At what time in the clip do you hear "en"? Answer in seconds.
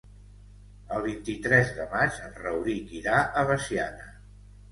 2.29-2.33